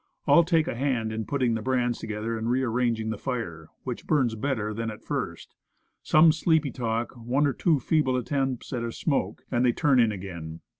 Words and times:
All 0.25 0.43
take 0.43 0.67
a 0.67 0.73
hand 0.73 1.11
in 1.13 1.25
putting 1.27 1.53
the 1.53 1.61
brands 1.61 1.99
together 1.99 2.35
and 2.35 2.49
re 2.49 2.63
arranging 2.63 3.11
the 3.11 3.19
fire, 3.19 3.69
which 3.83 4.07
burns 4.07 4.33
better 4.33 4.73
than 4.73 4.89
at 4.89 5.03
first; 5.03 5.53
some 6.01 6.31
sleepy 6.31 6.71
talk, 6.71 7.11
one 7.15 7.45
or 7.45 7.53
two 7.53 7.79
feeble 7.79 8.17
attempts 8.17 8.73
at 8.73 8.81
a 8.83 8.91
smoke, 8.91 9.43
and 9.51 9.63
they 9.63 9.73
turn 9.73 9.99
in 9.99 10.11
again. 10.11 10.61